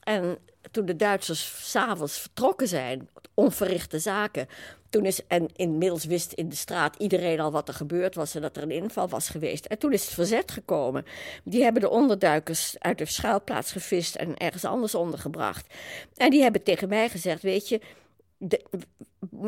En 0.03 0.39
toen 0.71 0.87
de 0.87 0.97
Duitsers 0.97 1.71
s'avonds 1.71 2.19
vertrokken 2.19 2.69
zijn, 2.69 3.09
onverrichte 3.35 3.99
zaken. 3.99 4.49
Toen 4.91 5.05
is, 5.05 5.27
en 5.27 5.49
inmiddels 5.57 6.05
wist 6.05 6.33
in 6.33 6.49
de 6.49 6.57
straat 6.57 6.97
iedereen 6.97 7.41
al 7.41 7.51
wat 7.51 7.69
er 7.69 7.75
gebeurd 7.75 8.15
was 8.15 8.35
en 8.35 8.43
dat 8.43 8.57
er 8.57 8.63
een 8.63 8.71
inval 8.71 9.09
was 9.09 9.29
geweest. 9.29 9.65
En 9.65 9.79
toen 9.79 9.93
is 9.93 10.05
het 10.05 10.15
verzet 10.15 10.51
gekomen. 10.51 11.05
Die 11.45 11.63
hebben 11.63 11.83
de 11.83 11.91
onderduikers 11.91 12.77
uit 12.79 12.99
de 12.99 13.05
schuilplaats 13.05 13.73
gevist 13.73 14.15
en 14.15 14.37
ergens 14.37 14.65
anders 14.65 14.95
ondergebracht. 14.95 15.75
En 16.17 16.31
die 16.31 16.43
hebben 16.43 16.63
tegen 16.63 16.89
mij 16.89 17.09
gezegd: 17.09 17.43
Weet 17.43 17.69
je, 17.69 17.81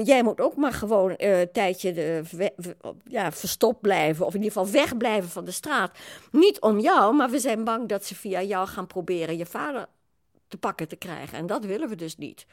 jij 0.05 0.23
moet 0.23 0.41
ook 0.41 0.57
maar 0.57 0.73
gewoon 0.73 1.11
uh, 1.11 1.41
een 1.41 1.53
tijdje 1.53 1.93
de, 1.93 2.23
ja, 3.05 3.33
verstopt 3.33 3.81
blijven. 3.81 4.27
Of 4.27 4.35
in 4.35 4.43
ieder 4.43 4.53
geval 4.53 4.73
wegblijven 4.73 5.31
van 5.31 5.45
de 5.45 5.51
straat. 5.51 5.99
Niet 6.31 6.61
om 6.61 6.81
jou, 6.81 7.15
maar 7.15 7.31
we 7.31 7.39
zijn 7.39 7.65
bang 7.65 7.89
dat 7.89 8.05
ze 8.05 8.15
via 8.15 8.43
jou 8.43 8.69
gaan 8.69 8.87
proberen 8.87 9.37
je 9.37 9.47
vader 9.47 9.87
te 10.49 10.57
pakken 10.57 10.89
te 10.89 10.97
krijgen. 10.97 11.39
En 11.39 11.47
dat 11.47 11.65
willen 11.65 11.89
we 11.89 11.97
dus 11.97 12.17
niet. 12.17 12.47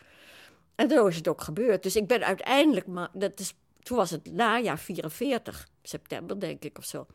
En 0.76 0.90
zo 0.90 1.08
is 1.08 1.16
het 1.16 1.28
ook 1.28 1.42
gebeurd. 1.42 1.84
Dus 1.84 1.96
ik 1.96 2.08
ben 2.08 2.24
uiteindelijk, 2.24 2.88
maar 2.88 3.10
dat 3.14 3.40
is, 3.40 3.54
toen 3.84 3.98
was 3.98 4.10
het 4.10 4.32
najaar 4.32 4.80
44, 4.80 5.68
september 5.84 6.40
denk 6.40 6.64
ik 6.64 6.78
of 6.78 6.86
zo. 6.86 7.06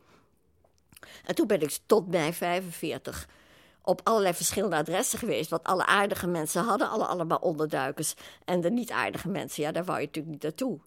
En 1.25 1.34
toen 1.34 1.46
ben 1.46 1.61
ik 1.61 1.78
tot 1.87 2.08
mei 2.08 2.32
45 2.32 3.28
op 3.82 4.00
allerlei 4.05 4.34
verschillende 4.34 4.76
adressen 4.76 5.19
geweest. 5.19 5.50
Want 5.50 5.64
alle 5.64 5.87
aardige 5.87 6.26
mensen 6.26 6.64
hadden 6.64 6.90
alle, 6.90 7.05
allemaal 7.05 7.38
onderduikers. 7.38 8.14
En 8.44 8.61
de 8.61 8.70
niet 8.70 8.90
aardige 8.90 9.29
mensen, 9.29 9.62
ja, 9.62 9.72
daar 9.72 9.84
wou 9.84 10.00
je 10.00 10.06
natuurlijk 10.06 10.34
niet 10.34 10.43
naartoe. 10.43 10.79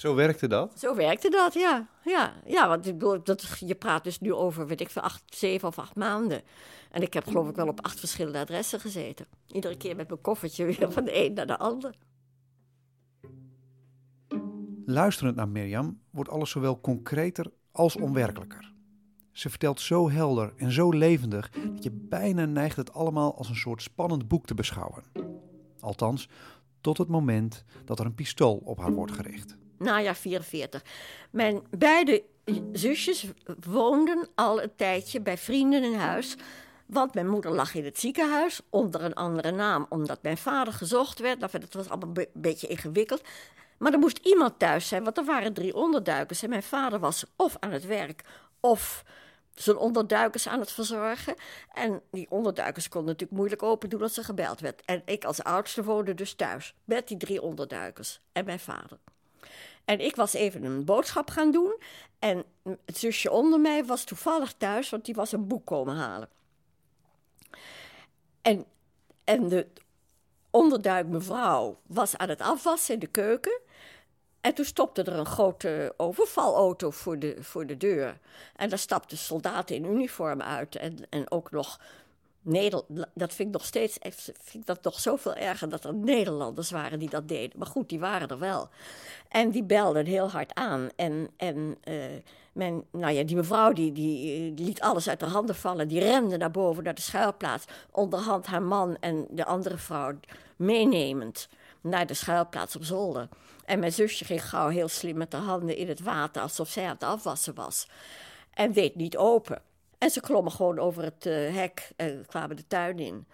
Zo 0.00 0.14
werkte 0.14 0.48
dat? 0.48 0.78
Zo 0.78 0.94
werkte 0.94 1.30
dat, 1.30 1.54
ja. 1.54 1.88
Ja, 2.04 2.32
ja 2.46 2.68
want 2.68 2.86
ik 2.86 2.98
bedoel, 2.98 3.22
dat, 3.22 3.56
je 3.58 3.74
praat 3.74 4.04
dus 4.04 4.20
nu 4.20 4.32
over, 4.32 4.66
weet 4.66 4.80
ik 4.80 4.90
veel, 4.90 5.02
acht, 5.02 5.22
zeven 5.26 5.68
of 5.68 5.78
acht 5.78 5.96
maanden. 5.96 6.42
En 6.90 7.02
ik 7.02 7.14
heb 7.14 7.26
geloof 7.26 7.48
ik 7.48 7.56
wel 7.56 7.68
op 7.68 7.80
acht 7.80 7.98
verschillende 7.98 8.38
adressen 8.38 8.80
gezeten. 8.80 9.26
Iedere 9.46 9.76
keer 9.76 9.96
met 9.96 10.08
mijn 10.08 10.20
koffertje 10.20 10.64
weer 10.64 10.92
van 10.92 11.04
de 11.04 11.24
een 11.24 11.32
naar 11.32 11.46
de 11.46 11.58
ander. 11.58 11.94
Luisterend 14.84 15.36
naar 15.36 15.48
Mirjam 15.48 16.00
wordt 16.10 16.30
alles 16.30 16.50
zowel 16.50 16.80
concreter 16.80 17.46
als 17.72 17.96
onwerkelijker. 17.96 18.72
Ze 19.32 19.50
vertelt 19.50 19.80
zo 19.80 20.10
helder 20.10 20.52
en 20.56 20.72
zo 20.72 20.90
levendig 20.90 21.50
dat 21.50 21.82
je 21.82 21.90
bijna 21.92 22.44
neigt 22.44 22.76
het 22.76 22.92
allemaal 22.92 23.36
als 23.36 23.48
een 23.48 23.56
soort 23.56 23.82
spannend 23.82 24.28
boek 24.28 24.46
te 24.46 24.54
beschouwen. 24.54 25.04
Althans, 25.80 26.28
tot 26.80 26.98
het 26.98 27.08
moment 27.08 27.64
dat 27.84 27.98
er 27.98 28.06
een 28.06 28.14
pistool 28.14 28.62
op 28.64 28.78
haar 28.78 28.92
wordt 28.92 29.12
gericht 29.12 29.58
najaar 29.80 30.16
44. 30.16 30.82
Mijn 31.30 31.62
beide 31.70 32.22
zusjes 32.72 33.26
woonden 33.66 34.28
al 34.34 34.62
een 34.62 34.76
tijdje 34.76 35.20
bij 35.20 35.38
vrienden 35.38 35.84
in 35.84 35.94
huis. 35.94 36.36
Want 36.86 37.14
mijn 37.14 37.28
moeder 37.28 37.50
lag 37.50 37.74
in 37.74 37.84
het 37.84 37.98
ziekenhuis 37.98 38.60
onder 38.70 39.02
een 39.02 39.14
andere 39.14 39.50
naam, 39.50 39.86
omdat 39.88 40.22
mijn 40.22 40.36
vader 40.36 40.72
gezocht 40.72 41.18
werd. 41.18 41.38
Nou, 41.38 41.58
dat 41.58 41.72
was 41.72 41.88
allemaal 41.88 42.16
een 42.16 42.26
beetje 42.32 42.66
ingewikkeld. 42.66 43.22
Maar 43.78 43.92
er 43.92 43.98
moest 43.98 44.18
iemand 44.18 44.58
thuis 44.58 44.88
zijn, 44.88 45.04
want 45.04 45.18
er 45.18 45.24
waren 45.24 45.52
drie 45.52 45.74
onderduikers. 45.74 46.42
En 46.42 46.48
mijn 46.48 46.62
vader 46.62 46.98
was 46.98 47.24
of 47.36 47.56
aan 47.60 47.70
het 47.70 47.86
werk 47.86 48.24
of 48.60 49.04
zijn 49.54 49.76
onderduikers 49.76 50.48
aan 50.48 50.60
het 50.60 50.72
verzorgen. 50.72 51.34
En 51.72 52.02
die 52.10 52.30
onderduikers 52.30 52.88
konden 52.88 53.10
natuurlijk 53.10 53.38
moeilijk 53.38 53.62
open 53.62 53.88
doen 53.88 54.02
als 54.02 54.16
er 54.16 54.24
gebeld 54.24 54.60
werd. 54.60 54.82
En 54.84 55.02
ik 55.04 55.24
als 55.24 55.42
oudste 55.42 55.84
woonde 55.84 56.14
dus 56.14 56.34
thuis 56.34 56.74
met 56.84 57.08
die 57.08 57.16
drie 57.16 57.42
onderduikers 57.42 58.20
en 58.32 58.44
mijn 58.44 58.60
vader. 58.60 58.98
En 59.90 60.00
ik 60.00 60.16
was 60.16 60.32
even 60.32 60.64
een 60.64 60.84
boodschap 60.84 61.30
gaan 61.30 61.50
doen. 61.50 61.76
En 62.18 62.44
het 62.84 62.98
zusje 62.98 63.30
onder 63.30 63.60
mij 63.60 63.84
was 63.84 64.04
toevallig 64.04 64.52
thuis, 64.52 64.90
want 64.90 65.04
die 65.04 65.14
was 65.14 65.32
een 65.32 65.46
boek 65.46 65.66
komen 65.66 65.96
halen. 65.96 66.28
En, 68.42 68.64
en 69.24 69.48
de 69.48 69.66
onderduik 70.50 71.06
mevrouw 71.06 71.80
was 71.86 72.16
aan 72.16 72.28
het 72.28 72.40
afwassen 72.40 72.94
in 72.94 73.00
de 73.00 73.06
keuken. 73.06 73.60
En 74.40 74.54
toen 74.54 74.64
stopte 74.64 75.02
er 75.02 75.12
een 75.12 75.26
grote 75.26 75.94
overvalauto 75.96 76.90
voor 76.90 77.18
de, 77.18 77.36
voor 77.40 77.66
de 77.66 77.76
deur. 77.76 78.18
En 78.56 78.68
daar 78.68 78.78
stapten 78.78 79.18
soldaten 79.18 79.76
in 79.76 79.84
uniform 79.84 80.42
uit. 80.42 80.76
En, 80.76 80.98
en 81.08 81.30
ook 81.30 81.50
nog 81.50 81.80
Dat 83.14 83.34
vind 83.34 83.48
ik 83.48 83.54
nog 83.54 83.64
steeds 83.64 83.98
vind 84.00 84.54
ik 84.54 84.66
dat 84.66 84.82
nog 84.82 85.00
zoveel 85.00 85.34
erger 85.34 85.68
dat 85.68 85.84
er 85.84 85.94
Nederlanders 85.94 86.70
waren 86.70 86.98
die 86.98 87.10
dat 87.10 87.28
deden. 87.28 87.58
Maar 87.58 87.66
goed, 87.66 87.88
die 87.88 88.00
waren 88.00 88.28
er 88.28 88.38
wel. 88.38 88.68
En 89.28 89.50
die 89.50 89.64
belden 89.64 90.06
heel 90.06 90.30
hard 90.30 90.54
aan. 90.54 90.88
En, 90.96 91.28
en 91.36 91.76
uh, 91.84 92.04
mijn, 92.52 92.84
nou 92.92 93.12
ja, 93.12 93.22
die 93.22 93.36
mevrouw 93.36 93.72
die, 93.72 93.92
die, 93.92 94.54
liet 94.54 94.80
alles 94.80 95.08
uit 95.08 95.20
haar 95.20 95.30
handen 95.30 95.54
vallen. 95.54 95.88
Die 95.88 96.00
rende 96.00 96.36
naar 96.36 96.50
boven, 96.50 96.84
naar 96.84 96.94
de 96.94 97.00
schuilplaats. 97.00 97.64
Onderhand 97.90 98.46
haar 98.46 98.62
man 98.62 98.96
en 99.00 99.26
de 99.30 99.44
andere 99.44 99.76
vrouw 99.76 100.12
meenemend 100.56 101.48
naar 101.80 102.06
de 102.06 102.14
schuilplaats 102.14 102.76
op 102.76 102.84
zolder. 102.84 103.28
En 103.64 103.78
mijn 103.78 103.92
zusje 103.92 104.24
ging 104.24 104.48
gauw 104.48 104.68
heel 104.68 104.88
slim 104.88 105.16
met 105.16 105.32
haar 105.32 105.42
handen 105.42 105.76
in 105.76 105.88
het 105.88 106.00
water, 106.00 106.42
alsof 106.42 106.68
zij 106.68 106.84
aan 106.84 106.90
het 106.90 107.02
afwassen 107.02 107.54
was. 107.54 107.88
En 108.54 108.72
deed 108.72 108.94
niet 108.94 109.16
open. 109.16 109.62
En 110.00 110.10
ze 110.10 110.20
klommen 110.20 110.52
gewoon 110.52 110.78
over 110.78 111.02
het 111.02 111.26
uh, 111.26 111.54
hek 111.54 111.90
en 111.96 112.24
kwamen 112.26 112.56
de 112.56 112.66
tuin 112.66 112.98
in. 112.98 113.26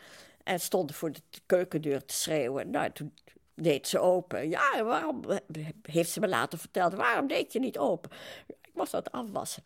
En 0.42 0.60
stonden 0.60 0.96
voor 0.96 1.12
de 1.12 1.20
keukendeur 1.46 2.04
te 2.04 2.14
schreeuwen. 2.14 2.70
Nou, 2.70 2.90
toen 2.92 3.14
deed 3.54 3.88
ze 3.88 3.98
open. 3.98 4.48
Ja, 4.48 4.84
waarom, 4.84 5.22
heeft 5.82 6.10
ze 6.10 6.20
me 6.20 6.28
laten 6.28 6.58
vertellen, 6.58 6.96
waarom 6.96 7.26
deed 7.26 7.52
je 7.52 7.58
niet 7.58 7.78
open? 7.78 8.10
Ik 8.46 8.56
aan 8.74 8.86
het 8.90 9.12
afwassen. 9.12 9.62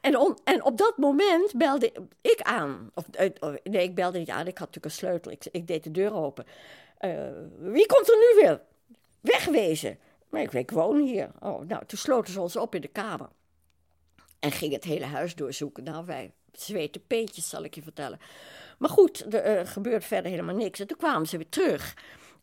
En, 0.00 0.36
en 0.44 0.64
op 0.64 0.78
dat 0.78 0.96
moment 0.96 1.52
belde 1.56 1.92
ik 2.20 2.40
aan. 2.42 2.90
Of, 2.94 3.08
eh, 3.10 3.30
nee, 3.64 3.82
ik 3.82 3.94
belde 3.94 4.18
niet 4.18 4.30
aan, 4.30 4.46
ik 4.46 4.58
had 4.58 4.66
natuurlijk 4.66 4.84
een 4.84 4.90
sleutel. 4.90 5.32
Ik, 5.50 5.66
deed 5.66 5.84
de 5.84 5.90
deur 5.90 6.14
open. 6.14 6.44
Uh, 7.00 7.12
wie 7.58 7.86
komt 7.86 8.08
er 8.08 8.16
nu 8.16 8.42
weer? 8.42 8.60
Wegwezen. 9.20 9.98
Maar 10.28 10.40
ik, 10.40 10.52
ik 10.52 10.70
woon 10.70 11.00
hier. 11.00 11.30
Oh, 11.40 11.60
nou, 11.60 11.84
toen 11.86 11.98
sloten 11.98 12.32
ze 12.32 12.40
ons 12.40 12.56
op 12.56 12.74
in 12.74 12.80
de 12.80 12.88
kamer. 12.88 13.28
En 14.40 14.52
ging 14.52 14.72
het 14.72 14.84
hele 14.84 15.04
huis 15.04 15.34
doorzoeken. 15.34 15.84
Nou, 15.84 16.06
wij 16.06 16.32
zweten 16.52 17.06
peetjes, 17.06 17.48
zal 17.48 17.64
ik 17.64 17.74
je 17.74 17.82
vertellen. 17.82 18.20
Maar 18.78 18.90
goed, 18.90 19.34
er 19.34 19.66
gebeurde 19.66 20.06
verder 20.06 20.30
helemaal 20.30 20.54
niks. 20.54 20.80
En 20.80 20.86
toen 20.86 20.96
kwamen 20.96 21.28
ze 21.28 21.36
weer 21.36 21.48
terug. 21.48 21.96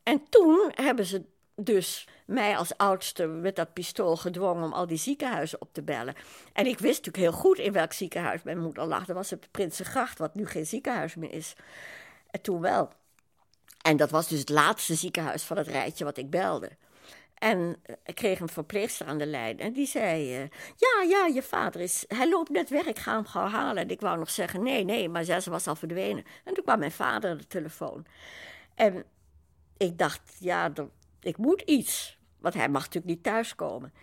En 0.03 0.23
toen 0.29 0.71
hebben 0.75 1.05
ze 1.05 1.23
dus 1.55 2.07
mij 2.25 2.57
als 2.57 2.77
oudste 2.77 3.27
met 3.27 3.55
dat 3.55 3.73
pistool 3.73 4.17
gedwongen 4.17 4.63
om 4.63 4.73
al 4.73 4.87
die 4.87 4.97
ziekenhuizen 4.97 5.61
op 5.61 5.73
te 5.73 5.81
bellen. 5.81 6.15
En 6.53 6.65
ik 6.65 6.79
wist 6.79 7.05
natuurlijk 7.05 7.33
heel 7.33 7.41
goed 7.41 7.57
in 7.57 7.71
welk 7.71 7.93
ziekenhuis 7.93 8.43
mijn 8.43 8.59
moeder 8.59 8.85
lag. 8.85 9.05
Dat 9.05 9.15
was 9.15 9.29
de 9.29 9.39
Prinsengracht, 9.51 10.17
wat 10.17 10.35
nu 10.35 10.47
geen 10.47 10.65
ziekenhuis 10.65 11.15
meer 11.15 11.31
is. 11.31 11.53
En 12.29 12.41
toen 12.41 12.61
wel. 12.61 12.89
En 13.81 13.97
dat 13.97 14.11
was 14.11 14.27
dus 14.27 14.39
het 14.39 14.49
laatste 14.49 14.95
ziekenhuis 14.95 15.43
van 15.43 15.57
het 15.57 15.67
rijtje 15.67 16.03
wat 16.03 16.17
ik 16.17 16.29
belde. 16.29 16.69
En 17.37 17.81
ik 18.03 18.15
kreeg 18.15 18.39
een 18.39 18.49
verpleegster 18.49 19.07
aan 19.07 19.17
de 19.17 19.25
lijn 19.25 19.59
en 19.59 19.73
die 19.73 19.85
zei: 19.85 20.41
uh, 20.41 20.47
Ja, 20.75 21.03
ja, 21.07 21.25
je 21.25 21.43
vader 21.43 21.81
is. 21.81 22.05
Hij 22.07 22.29
loopt 22.29 22.49
net 22.49 22.69
weg, 22.69 22.85
ik 22.85 22.99
ga 22.99 23.13
hem 23.13 23.25
gauw 23.25 23.47
halen. 23.47 23.83
En 23.83 23.89
ik 23.89 24.01
wou 24.01 24.17
nog 24.17 24.29
zeggen: 24.29 24.63
Nee, 24.63 24.83
nee, 24.83 25.09
maar 25.09 25.23
ze 25.23 25.49
was 25.49 25.67
al 25.67 25.75
verdwenen. 25.75 26.23
En 26.43 26.53
toen 26.53 26.63
kwam 26.63 26.79
mijn 26.79 26.91
vader 26.91 27.29
aan 27.29 27.37
de 27.37 27.47
telefoon. 27.47 28.05
En 28.75 29.03
ik 29.77 29.97
dacht: 29.97 30.35
Ja, 30.39 30.71
ik 31.19 31.37
moet 31.37 31.61
iets. 31.61 32.17
Want 32.39 32.53
hij 32.53 32.69
mag 32.69 32.81
natuurlijk 32.81 33.13
niet 33.13 33.23
thuiskomen. 33.23 33.93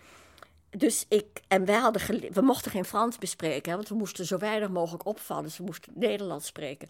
Dus 0.69 1.05
ik, 1.09 1.41
en 1.47 1.65
wij 1.65 1.79
hadden 1.79 2.31
we 2.33 2.41
mochten 2.41 2.71
geen 2.71 2.85
Frans 2.85 3.17
bespreken, 3.17 3.69
hè, 3.69 3.77
want 3.77 3.89
we 3.89 3.95
moesten 3.95 4.25
zo 4.25 4.37
weinig 4.37 4.69
mogelijk 4.69 5.05
opvallen. 5.05 5.43
Dus 5.43 5.59
moesten 5.59 5.93
Nederlands 5.95 6.47
spreken. 6.47 6.89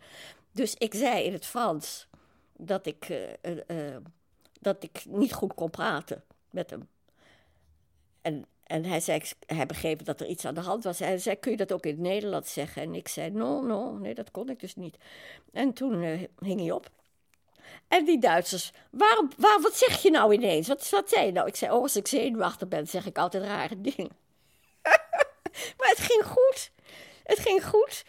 Dus 0.51 0.75
ik 0.77 0.93
zei 0.93 1.23
in 1.23 1.33
het 1.33 1.45
Frans 1.45 2.07
dat 2.57 2.85
ik, 2.85 3.09
uh, 3.09 3.95
dat 4.59 4.83
ik 4.83 5.05
niet 5.05 5.33
goed 5.33 5.53
kon 5.53 5.69
praten 5.69 6.23
met 6.55 6.69
hem. 6.69 6.87
En, 8.21 8.45
en 8.63 8.85
hij, 8.85 8.99
zei, 8.99 9.21
hij 9.45 9.65
begreep 9.65 10.05
dat 10.05 10.21
er 10.21 10.27
iets 10.27 10.45
aan 10.45 10.53
de 10.53 10.61
hand 10.61 10.83
was. 10.83 10.99
Hij 10.99 11.17
zei, 11.17 11.35
kun 11.35 11.51
je 11.51 11.57
dat 11.57 11.71
ook 11.71 11.85
in 11.85 11.91
het 11.91 11.99
Nederlands 11.99 12.53
zeggen? 12.53 12.81
En 12.81 12.95
ik 12.95 13.07
zei, 13.07 13.29
no, 13.29 13.61
no, 13.61 13.97
nee, 13.97 14.13
dat 14.13 14.31
kon 14.31 14.49
ik 14.49 14.59
dus 14.59 14.75
niet. 14.75 14.97
En 15.51 15.73
toen 15.73 16.03
uh, 16.03 16.23
hing 16.39 16.59
hij 16.59 16.71
op. 16.71 16.89
En 17.87 18.05
die 18.05 18.19
Duitsers, 18.19 18.71
waarom, 18.89 19.29
waar, 19.37 19.61
wat 19.61 19.75
zeg 19.75 20.01
je 20.01 20.11
nou 20.11 20.33
ineens? 20.33 20.67
Wat, 20.67 20.89
wat 20.89 21.09
zei 21.09 21.25
je 21.25 21.31
nou? 21.31 21.47
Ik 21.47 21.55
zei, 21.55 21.71
oh, 21.71 21.81
als 21.81 21.95
ik 21.95 22.07
zenuwachtig 22.07 22.67
ben, 22.67 22.87
zeg 22.87 23.05
ik 23.05 23.17
altijd 23.17 23.43
rare 23.43 23.81
dingen. 23.81 24.09
maar 25.77 25.89
het 25.89 25.99
ging 25.99 26.25
goed. 26.25 26.71
Het 27.23 27.39
ging 27.39 27.65
goed. 27.65 28.05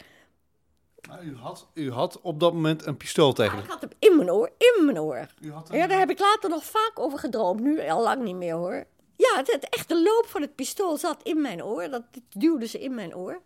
Maar 1.07 1.23
u 1.23 1.35
had, 1.35 1.67
u 1.73 1.91
had 1.91 2.21
op 2.21 2.39
dat 2.39 2.53
moment 2.53 2.85
een 2.85 2.97
pistool 2.97 3.33
tegen 3.33 3.59
Ik 3.59 3.69
had 3.69 3.81
hem 3.81 3.89
in 3.99 4.17
mijn 4.17 4.31
oor, 4.31 4.51
in 4.57 4.85
mijn 4.85 4.99
oor. 4.99 5.27
U 5.41 5.51
had 5.51 5.69
Ja, 5.71 5.87
daar 5.87 5.99
heb 5.99 6.09
ik 6.09 6.19
later 6.19 6.49
nog 6.49 6.65
vaak 6.65 6.91
over 6.95 7.19
gedroomd. 7.19 7.59
Nu 7.59 7.89
al 7.89 8.03
lang 8.03 8.23
niet 8.23 8.35
meer 8.35 8.53
hoor. 8.53 8.85
Ja, 9.15 9.35
het, 9.35 9.51
het 9.51 9.69
echte 9.69 10.01
loop 10.01 10.25
van 10.27 10.41
het 10.41 10.55
pistool 10.55 10.97
zat 10.97 11.23
in 11.23 11.41
mijn 11.41 11.63
oor. 11.63 11.89
Dat 11.89 12.03
duwde 12.29 12.67
ze 12.67 12.79
in 12.79 12.93
mijn 12.93 13.15
oor. 13.15 13.41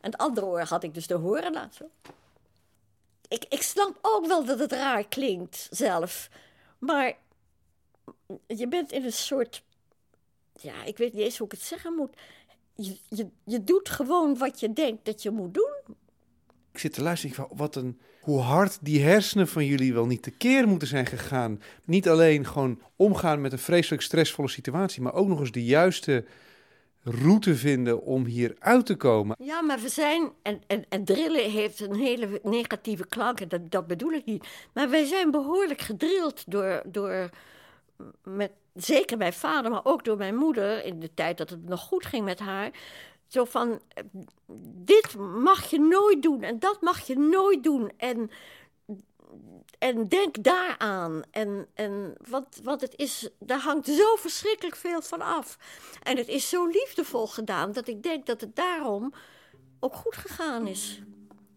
En 0.00 0.10
het 0.10 0.16
andere 0.20 0.46
oor 0.46 0.60
had 0.60 0.82
ik 0.82 0.94
dus 0.94 1.06
de 1.06 1.14
horen 1.14 1.52
laten. 1.52 1.90
Ik, 3.28 3.44
ik 3.48 3.62
snap 3.62 3.98
ook 4.02 4.26
wel 4.26 4.44
dat 4.44 4.58
het 4.58 4.72
raar 4.72 5.08
klinkt 5.08 5.68
zelf. 5.70 6.28
Maar 6.78 7.16
je 8.46 8.68
bent 8.68 8.92
in 8.92 9.04
een 9.04 9.12
soort. 9.12 9.62
Ja, 10.60 10.84
ik 10.84 10.96
weet 10.98 11.12
niet 11.12 11.22
eens 11.22 11.38
hoe 11.38 11.46
ik 11.46 11.52
het 11.52 11.62
zeggen 11.62 11.94
moet. 11.94 12.16
Je, 12.74 12.98
je, 13.08 13.28
je 13.44 13.64
doet 13.64 13.88
gewoon 13.88 14.38
wat 14.38 14.60
je 14.60 14.72
denkt 14.72 15.04
dat 15.04 15.22
je 15.22 15.30
moet 15.30 15.54
doen 15.54 15.96
ik 16.78 16.84
zit 16.84 16.92
te 16.92 17.02
luisteren. 17.02 17.36
Ik 17.36 17.42
van, 17.42 17.56
wat 17.56 17.76
een, 17.76 17.98
hoe 18.20 18.40
hard 18.40 18.78
die 18.80 19.02
hersenen 19.02 19.48
van 19.48 19.64
jullie 19.64 19.94
wel 19.94 20.06
niet 20.06 20.22
tekeer 20.22 20.68
moeten 20.68 20.88
zijn 20.88 21.06
gegaan. 21.06 21.62
Niet 21.84 22.08
alleen 22.08 22.46
gewoon 22.46 22.80
omgaan 22.96 23.40
met 23.40 23.52
een 23.52 23.58
vreselijk 23.58 24.02
stressvolle 24.02 24.48
situatie, 24.48 25.02
maar 25.02 25.14
ook 25.14 25.28
nog 25.28 25.40
eens 25.40 25.52
de 25.52 25.64
juiste 25.64 26.24
route 27.02 27.54
vinden 27.56 28.02
om 28.02 28.24
hier 28.24 28.56
uit 28.58 28.86
te 28.86 28.96
komen. 28.96 29.36
Ja, 29.38 29.62
maar 29.62 29.78
we 29.78 29.88
zijn, 29.88 30.30
en, 30.42 30.60
en, 30.66 30.84
en 30.88 31.04
drillen 31.04 31.50
heeft 31.50 31.80
een 31.80 31.94
hele 31.94 32.40
negatieve 32.42 33.06
klank, 33.06 33.50
dat, 33.50 33.70
dat 33.70 33.86
bedoel 33.86 34.12
ik 34.12 34.24
niet. 34.24 34.46
Maar 34.74 34.90
wij 34.90 35.04
zijn 35.04 35.30
behoorlijk 35.30 35.80
gedrild 35.80 36.42
door, 36.46 36.82
door 36.86 37.30
met, 38.22 38.50
zeker 38.74 39.16
mijn 39.16 39.32
vader, 39.32 39.70
maar 39.70 39.84
ook 39.84 40.04
door 40.04 40.16
mijn 40.16 40.36
moeder, 40.36 40.84
in 40.84 41.00
de 41.00 41.14
tijd 41.14 41.38
dat 41.38 41.50
het 41.50 41.68
nog 41.68 41.80
goed 41.80 42.06
ging 42.06 42.24
met 42.24 42.38
haar. 42.38 42.70
Zo 43.28 43.44
van, 43.44 43.80
dit 44.84 45.16
mag 45.18 45.70
je 45.70 45.80
nooit 45.80 46.22
doen 46.22 46.42
en 46.42 46.58
dat 46.58 46.80
mag 46.80 47.06
je 47.06 47.18
nooit 47.18 47.62
doen. 47.64 47.92
En, 47.96 48.30
en 49.78 50.08
denk 50.08 50.42
daaraan. 50.42 51.22
En, 51.30 51.66
en 51.74 52.14
wat, 52.28 52.60
wat 52.62 52.80
het 52.80 52.92
is, 52.96 53.28
daar 53.38 53.60
hangt 53.60 53.86
zo 53.86 54.16
verschrikkelijk 54.16 54.76
veel 54.76 55.02
van 55.02 55.20
af. 55.20 55.58
En 56.02 56.16
het 56.16 56.28
is 56.28 56.48
zo 56.48 56.66
liefdevol 56.66 57.26
gedaan 57.26 57.72
dat 57.72 57.88
ik 57.88 58.02
denk 58.02 58.26
dat 58.26 58.40
het 58.40 58.56
daarom 58.56 59.12
ook 59.80 59.94
goed 59.94 60.16
gegaan 60.16 60.66
is. 60.66 61.02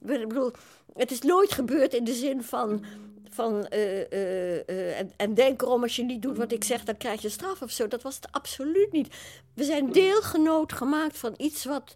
Ik 0.06 0.28
bedoel, 0.28 0.52
het 0.94 1.12
is 1.12 1.22
nooit 1.22 1.52
gebeurd 1.52 1.94
in 1.94 2.04
de 2.04 2.14
zin 2.14 2.44
van 2.44 2.86
van, 3.34 3.68
uh, 3.74 4.10
uh, 4.10 5.00
en, 5.00 5.12
en, 5.18 5.34
denk 5.34 5.62
erom, 5.62 5.82
als 5.82 5.96
je 5.96 6.04
niet 6.04 6.22
doet 6.22 6.38
wat 6.38 6.52
ik 6.52 6.64
zeg, 6.64 6.84
dan 6.84 6.98
krijg 6.98 7.22
je 7.22 7.30
straf 7.30 7.62
of 7.62 7.72
zo. 7.72 7.88
Dat 7.88 8.02
was 8.02 8.16
het 8.16 8.32
absoluut 8.32 8.92
niet. 8.92 9.16
We 9.54 9.64
zijn 9.64 9.92
deelgenoot 9.92 10.74
gemaakt 10.74 11.18
van 11.18 11.34
iets 11.38 11.66
wat 11.66 11.96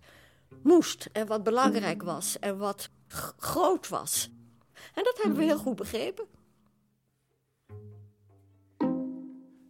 moest 0.64 1.10
en 1.12 1.28
wat 1.28 1.44
belangrijk 1.44 2.04
was 2.04 2.40
en 2.40 2.58
wat 2.58 2.90
groot 3.38 3.88
was. 3.88 4.30
En 4.94 5.04
dat 5.04 5.20
hebben 5.22 5.38
we 5.38 5.46
heel 5.46 5.58
goed 5.58 5.76
begrepen. 5.76 6.26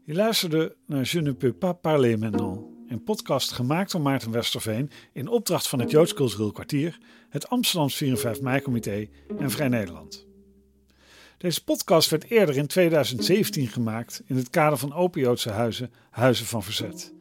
Je 0.03 0.13
luisterde 0.13 0.75
naar 0.85 1.09
Je 1.11 1.21
ne 1.21 1.33
peux 1.33 1.53
pas 1.53 1.75
parler 1.81 2.19
maintenant. 2.19 2.73
Een 2.87 3.03
podcast 3.03 3.51
gemaakt 3.51 3.91
door 3.91 4.01
Maarten 4.01 4.31
Westerveen 4.31 4.91
in 5.13 5.27
opdracht 5.27 5.67
van 5.67 5.79
het 5.79 5.91
Joods 5.91 6.13
Cultureel 6.13 6.51
Kwartier, 6.51 6.97
het 7.29 7.49
Amsterdams 7.49 7.95
4 7.95 8.09
en 8.09 8.17
5 8.17 8.41
mei-comité 8.41 9.07
en 9.37 9.51
Vrij 9.51 9.67
Nederland. 9.67 10.24
Deze 11.37 11.63
podcast 11.63 12.09
werd 12.09 12.29
eerder 12.29 12.57
in 12.57 12.67
2017 12.67 13.67
gemaakt 13.67 14.21
in 14.25 14.35
het 14.35 14.49
kader 14.49 14.77
van 14.77 14.93
Open 14.93 15.21
Joodse 15.21 15.49
Huizen, 15.49 15.91
Huizen 16.09 16.45
van 16.45 16.63
Verzet. 16.63 17.13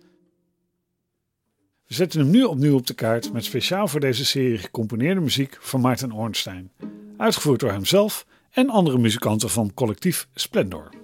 We 1.86 1.94
zetten 1.94 2.20
hem 2.20 2.30
nu 2.30 2.42
opnieuw 2.42 2.76
op 2.76 2.86
de 2.86 2.94
kaart 2.94 3.32
met 3.32 3.44
speciaal 3.44 3.88
voor 3.88 4.00
deze 4.00 4.24
serie 4.24 4.58
gecomponeerde 4.58 5.20
muziek 5.20 5.56
van 5.60 5.80
Maarten 5.80 6.12
Ornstein, 6.12 6.72
uitgevoerd 7.16 7.60
door 7.60 7.70
hemzelf 7.70 8.26
en 8.50 8.70
andere 8.70 8.98
muzikanten 8.98 9.50
van 9.50 9.74
collectief 9.74 10.28
Splendor. 10.34 11.03